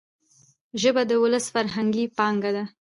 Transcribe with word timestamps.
ژبه 0.81 1.01
د 1.09 1.11
ولس 1.23 1.45
فرهنګي 1.53 2.05
پانګه 2.17 2.51
ده. 2.55 2.63